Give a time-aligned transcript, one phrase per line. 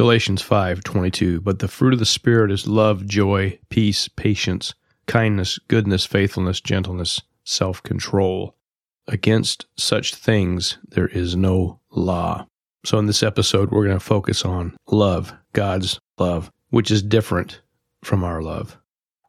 [0.00, 4.72] Galatians 5:22 But the fruit of the spirit is love, joy, peace, patience,
[5.04, 8.56] kindness, goodness, faithfulness, gentleness, self-control.
[9.06, 12.46] Against such things there is no law.
[12.82, 17.60] So in this episode we're going to focus on love, God's love, which is different
[18.02, 18.78] from our love.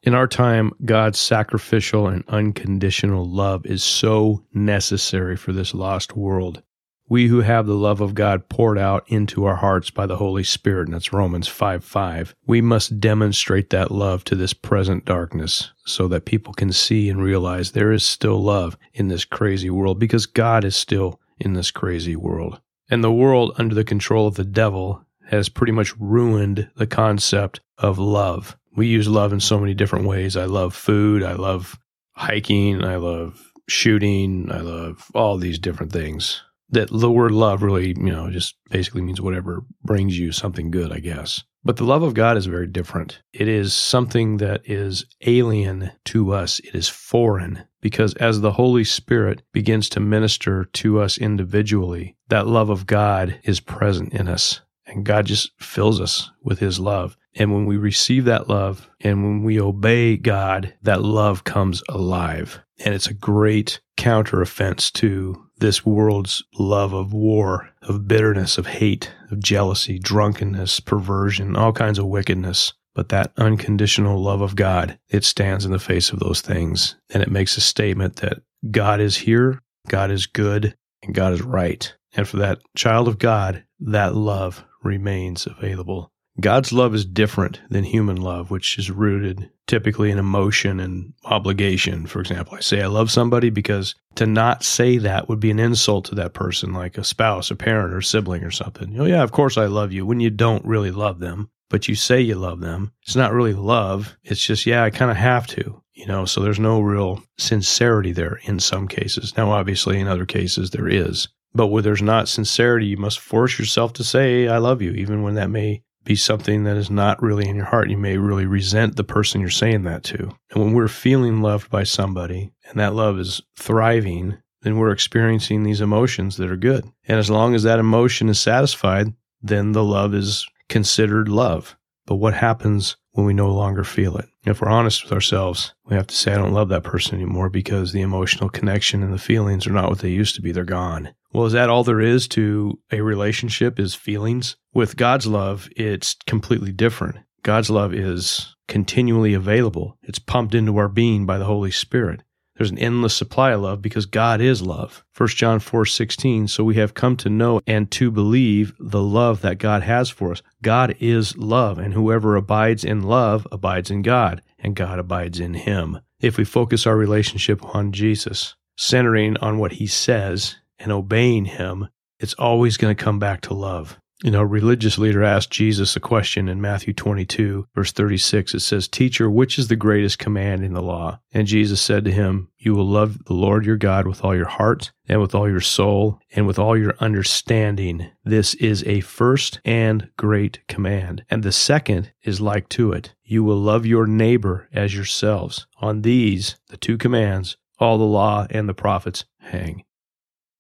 [0.03, 6.63] In our time, God's sacrificial and unconditional love is so necessary for this lost world.
[7.11, 10.45] We who have the love of God poured out into our hearts by the Holy
[10.45, 15.73] Spirit, and that's Romans 5 5, we must demonstrate that love to this present darkness
[15.85, 19.99] so that people can see and realize there is still love in this crazy world
[19.99, 22.61] because God is still in this crazy world.
[22.89, 27.59] And the world under the control of the devil has pretty much ruined the concept
[27.77, 30.37] of love we use love in so many different ways.
[30.37, 31.23] I love food.
[31.23, 31.77] I love
[32.13, 32.83] hiking.
[32.85, 34.49] I love shooting.
[34.49, 36.41] I love all these different things.
[36.71, 40.91] That the word love really, you know, just basically means whatever brings you something good,
[40.91, 41.43] I guess.
[41.63, 43.21] But the love of God is very different.
[43.33, 46.59] It is something that is alien to us.
[46.59, 52.47] It is foreign because as the Holy Spirit begins to minister to us individually, that
[52.47, 54.61] love of God is present in us.
[54.87, 57.15] And God just fills us with his love.
[57.35, 62.59] And when we receive that love and when we obey God, that love comes alive.
[62.83, 68.67] And it's a great counter offense to this world's love of war, of bitterness, of
[68.67, 72.73] hate, of jealousy, drunkenness, perversion, all kinds of wickedness.
[72.93, 76.95] But that unconditional love of God, it stands in the face of those things.
[77.13, 81.41] And it makes a statement that God is here, God is good, and God is
[81.41, 81.93] right.
[82.13, 86.11] And for that child of God, that love remains available.
[86.39, 92.07] God's love is different than human love, which is rooted typically in emotion and obligation.
[92.07, 95.59] For example, I say I love somebody because to not say that would be an
[95.59, 98.99] insult to that person, like a spouse, a parent, or sibling or something.
[98.99, 101.95] Oh, yeah, of course I love you when you don't really love them, but you
[101.95, 102.93] say you love them.
[103.03, 104.17] It's not really love.
[104.23, 108.13] It's just, yeah, I kind of have to, you know, so there's no real sincerity
[108.13, 109.35] there in some cases.
[109.35, 111.27] Now, obviously, in other cases, there is.
[111.53, 115.23] But where there's not sincerity, you must force yourself to say, I love you, even
[115.23, 117.89] when that may be something that is not really in your heart.
[117.89, 120.31] You may really resent the person you're saying that to.
[120.51, 125.63] And when we're feeling loved by somebody and that love is thriving, then we're experiencing
[125.63, 126.85] these emotions that are good.
[127.07, 131.75] And as long as that emotion is satisfied, then the love is considered love.
[132.05, 134.25] But what happens when we no longer feel it?
[134.45, 137.49] If we're honest with ourselves, we have to say, I don't love that person anymore
[137.49, 140.51] because the emotional connection and the feelings are not what they used to be.
[140.51, 141.13] They're gone.
[141.33, 144.57] Well, is that all there is to a relationship is feelings?
[144.73, 147.17] With God's love, it's completely different.
[147.43, 149.97] God's love is continually available.
[150.03, 152.21] It's pumped into our being by the Holy Spirit.
[152.61, 155.03] There's an endless supply of love because God is love.
[155.17, 156.47] 1 John 4 16.
[156.47, 160.33] So we have come to know and to believe the love that God has for
[160.33, 160.43] us.
[160.61, 165.55] God is love, and whoever abides in love abides in God, and God abides in
[165.55, 166.01] him.
[166.19, 171.87] If we focus our relationship on Jesus, centering on what he says and obeying him,
[172.19, 173.97] it's always going to come back to love.
[174.23, 178.53] You know, religious leader asked Jesus a question in Matthew 22, verse 36.
[178.53, 181.19] It says, Teacher, which is the greatest command in the law?
[181.33, 184.47] And Jesus said to him, You will love the Lord your God with all your
[184.47, 188.11] heart, and with all your soul, and with all your understanding.
[188.23, 191.25] This is a first and great command.
[191.31, 193.15] And the second is like to it.
[193.23, 195.65] You will love your neighbor as yourselves.
[195.79, 199.83] On these, the two commands, all the law and the prophets hang.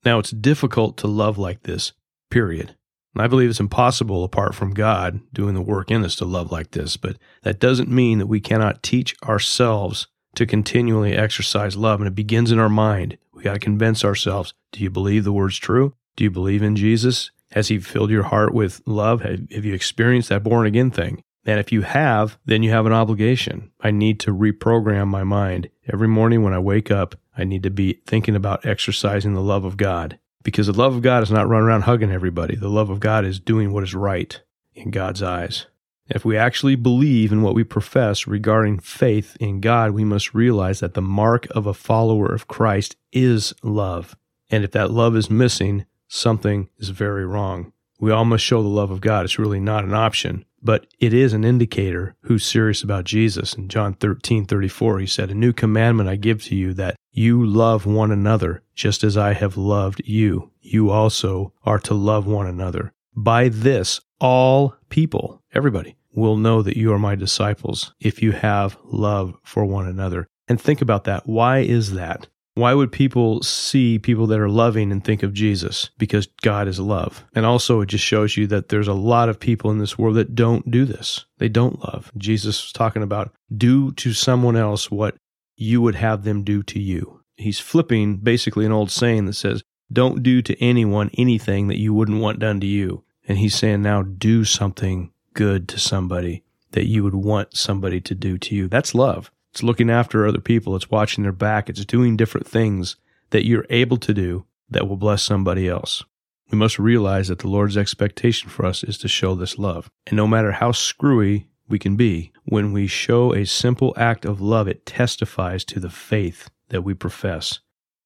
[0.03, 1.93] Now, it's difficult to love like this,
[2.31, 2.75] period.
[3.15, 6.71] I believe it's impossible apart from God doing the work in us to love like
[6.71, 11.99] this, but that doesn't mean that we cannot teach ourselves to continually exercise love.
[11.99, 13.17] And it begins in our mind.
[13.33, 15.93] We got to convince ourselves do you believe the word's true?
[16.15, 17.31] Do you believe in Jesus?
[17.51, 19.21] Has he filled your heart with love?
[19.21, 21.23] Have, have you experienced that born again thing?
[21.45, 23.71] And if you have, then you have an obligation.
[23.81, 25.69] I need to reprogram my mind.
[25.91, 29.65] Every morning when I wake up, I need to be thinking about exercising the love
[29.65, 30.19] of God.
[30.43, 32.55] Because the love of God is not running around hugging everybody.
[32.55, 34.41] The love of God is doing what is right
[34.73, 35.67] in God's eyes.
[36.07, 40.79] If we actually believe in what we profess regarding faith in God, we must realize
[40.81, 44.17] that the mark of a follower of Christ is love.
[44.49, 47.71] And if that love is missing, something is very wrong.
[47.99, 49.23] We all must show the love of God.
[49.23, 53.53] It's really not an option but it is an indicator who's serious about Jesus.
[53.53, 57.45] In John 13, 34, he said, A new commandment I give to you that you
[57.45, 60.51] love one another just as I have loved you.
[60.61, 62.93] You also are to love one another.
[63.15, 68.77] By this, all people, everybody, will know that you are my disciples if you have
[68.83, 70.27] love for one another.
[70.47, 71.27] And think about that.
[71.27, 72.27] Why is that?
[72.53, 75.89] Why would people see people that are loving and think of Jesus?
[75.97, 77.23] Because God is love.
[77.33, 80.17] And also, it just shows you that there's a lot of people in this world
[80.17, 81.25] that don't do this.
[81.37, 82.11] They don't love.
[82.17, 85.15] Jesus was talking about do to someone else what
[85.55, 87.21] you would have them do to you.
[87.35, 91.93] He's flipping basically an old saying that says, don't do to anyone anything that you
[91.93, 93.03] wouldn't want done to you.
[93.27, 98.15] And he's saying now do something good to somebody that you would want somebody to
[98.15, 98.67] do to you.
[98.67, 99.31] That's love.
[99.51, 100.75] It's looking after other people.
[100.75, 101.69] It's watching their back.
[101.69, 102.95] It's doing different things
[103.31, 106.03] that you're able to do that will bless somebody else.
[106.51, 109.89] We must realize that the Lord's expectation for us is to show this love.
[110.07, 114.41] And no matter how screwy we can be, when we show a simple act of
[114.41, 117.59] love, it testifies to the faith that we profess.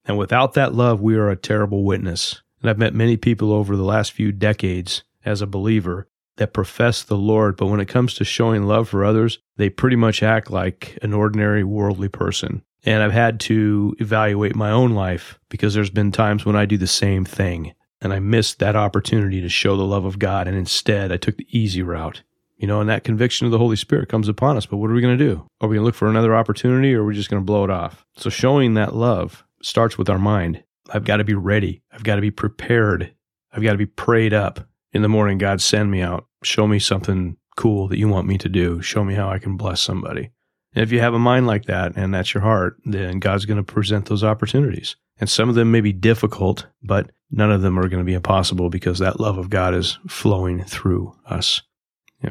[0.06, 2.42] And without that love, we are a terrible witness.
[2.62, 6.07] And I've met many people over the last few decades as a believer
[6.38, 9.96] that profess the Lord, but when it comes to showing love for others, they pretty
[9.96, 12.62] much act like an ordinary worldly person.
[12.84, 16.78] And I've had to evaluate my own life because there's been times when I do
[16.78, 20.48] the same thing and I missed that opportunity to show the love of God.
[20.48, 22.22] And instead, I took the easy route.
[22.58, 24.66] You know, and that conviction of the Holy Spirit comes upon us.
[24.66, 25.46] But what are we going to do?
[25.60, 27.66] Are we going to look for another opportunity or are we just going to blow
[27.66, 28.06] it off?
[28.16, 30.64] So showing that love starts with our mind.
[30.90, 31.81] I've got to be ready.
[31.92, 33.14] I've got to be prepared.
[33.52, 36.25] I've got to be prayed up in the morning, God, send me out.
[36.42, 38.81] Show me something cool that you want me to do.
[38.81, 40.31] Show me how I can bless somebody.
[40.74, 43.57] And if you have a mind like that and that's your heart, then God's going
[43.57, 44.95] to present those opportunities.
[45.19, 48.13] And some of them may be difficult, but none of them are going to be
[48.13, 51.62] impossible because that love of God is flowing through us.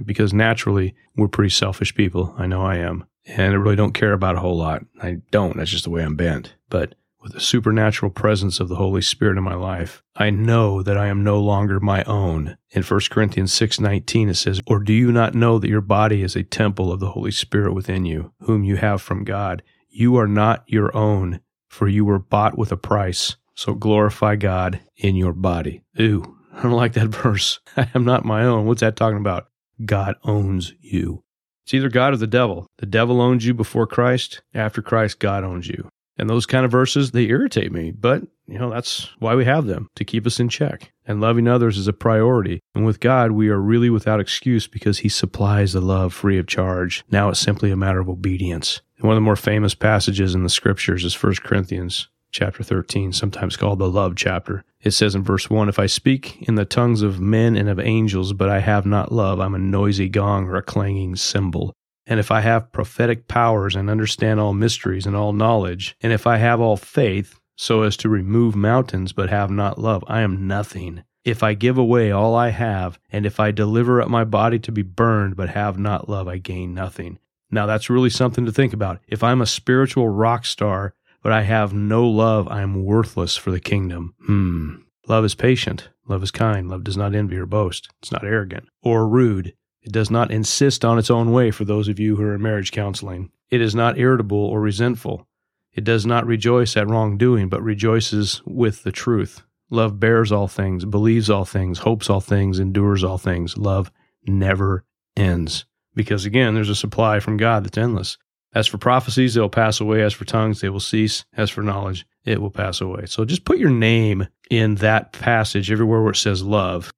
[0.06, 2.34] because naturally, we're pretty selfish people.
[2.38, 3.05] I know I am.
[3.26, 4.87] And I really don't care about a whole lot.
[5.02, 5.58] I don't.
[5.58, 6.55] That's just the way I'm bent.
[6.70, 6.94] But
[7.25, 11.06] with the supernatural presence of the Holy Spirit in my life, I know that I
[11.06, 12.59] am no longer my own.
[12.71, 16.37] In 1 Corinthians 6:19 it says, "Or do you not know that your body is
[16.37, 19.62] a temple of the Holy Spirit within you, whom you have from God?
[19.88, 23.37] You are not your own, for you were bought with a price.
[23.55, 27.59] So glorify God in your body." Ooh, I don't like that verse.
[27.76, 28.67] I am not my own.
[28.67, 29.49] What's that talking about?
[29.82, 31.25] God owns you.
[31.65, 32.67] It's either God or the devil.
[32.76, 34.43] The devil owns you before Christ.
[34.53, 35.88] After Christ, God owns you.
[36.19, 39.66] And those kind of verses, they irritate me, but you know, that's why we have
[39.66, 40.93] them to keep us in check.
[41.06, 42.61] And loving others is a priority.
[42.75, 46.46] And with God, we are really without excuse because He supplies the love free of
[46.46, 47.05] charge.
[47.11, 48.81] Now it's simply a matter of obedience.
[48.99, 53.12] And one of the more famous passages in the scriptures is 1 Corinthians chapter 13,
[53.12, 54.64] sometimes called the love chapter.
[54.82, 57.78] It says in verse 1 If I speak in the tongues of men and of
[57.78, 61.75] angels, but I have not love, I'm a noisy gong or a clanging cymbal.
[62.06, 66.27] And if I have prophetic powers and understand all mysteries and all knowledge, and if
[66.27, 70.47] I have all faith so as to remove mountains but have not love, I am
[70.47, 71.05] nothing.
[71.25, 74.73] If I give away all I have, and if I deliver up my body to
[74.73, 77.19] be burned but have not love, I gain nothing.
[77.51, 79.00] Now that's really something to think about.
[79.09, 83.50] If I'm a spiritual rock star, but I have no love, I am worthless for
[83.50, 84.15] the kingdom.
[84.27, 84.75] Hmm.
[85.09, 85.89] Love is patient.
[86.07, 86.69] Love is kind.
[86.69, 87.89] Love does not envy or boast.
[88.03, 89.55] It's not arrogant or rude.
[89.85, 92.43] It does not insist on its own way for those of you who are in
[92.43, 93.31] marriage counseling.
[93.51, 95.29] It is not irritable or resentful.
[95.75, 99.43] It does not rejoice at wrongdoing, but rejoices with the truth.
[99.71, 103.59] Love bears all things, believes all things, hopes all things, endures all things.
[103.59, 103.91] Love
[104.27, 104.85] never
[105.17, 105.67] ends.
[105.95, 108.17] Because again, there's a supply from God that's endless.
[108.55, 110.03] As for prophecies, they'll pass away.
[110.03, 111.25] As for tongues, they will cease.
[111.37, 113.07] As for knowledge, it will pass away.
[113.07, 116.93] So just put your name in that passage everywhere where it says love.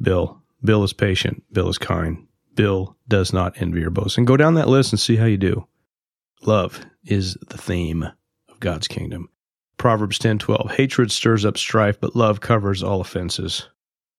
[0.00, 1.42] Bill, Bill is patient.
[1.52, 2.26] Bill is kind.
[2.54, 4.18] Bill does not envy or boast.
[4.18, 5.66] And go down that list and see how you do.
[6.42, 8.02] Love is the theme
[8.48, 9.30] of God's kingdom.
[9.78, 13.68] Proverbs 10:12 Hatred stirs up strife, but love covers all offenses.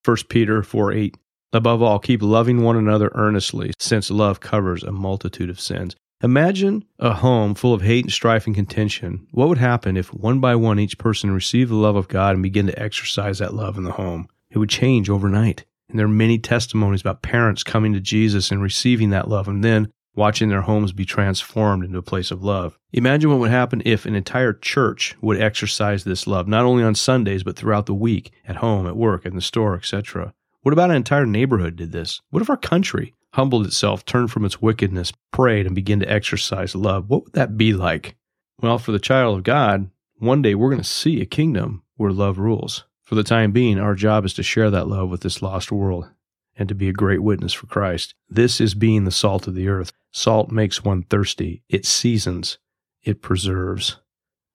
[0.04, 1.16] 1 Peter 4:8
[1.54, 5.96] Above all, keep loving one another earnestly, since love covers a multitude of sins.
[6.22, 9.27] Imagine a home full of hate and strife and contention.
[9.32, 12.44] What would happen if one by one each person received the love of God and
[12.44, 14.27] began to exercise that love in the home?
[14.50, 15.66] It would change overnight.
[15.89, 19.63] And there are many testimonies about parents coming to Jesus and receiving that love and
[19.63, 22.77] then watching their homes be transformed into a place of love.
[22.91, 26.96] Imagine what would happen if an entire church would exercise this love, not only on
[26.96, 30.34] Sundays, but throughout the week, at home, at work, in the store, etc.
[30.62, 32.20] What about an entire neighborhood did this?
[32.32, 36.75] What if our country humbled itself, turned from its wickedness, prayed, and began to exercise
[36.75, 37.10] love?
[37.10, 38.15] What would that be like?
[38.60, 42.12] Well, for the child of God, one day we're going to see a kingdom where
[42.12, 42.86] love rules.
[43.08, 46.10] For the time being, our job is to share that love with this lost world
[46.58, 48.14] and to be a great witness for Christ.
[48.28, 49.94] This is being the salt of the earth.
[50.12, 52.58] Salt makes one thirsty, it seasons,
[53.02, 53.96] it preserves.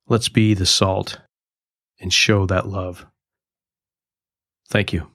[0.06, 1.18] Let's be the salt
[1.98, 3.06] and show that love.
[4.68, 5.11] Thank you.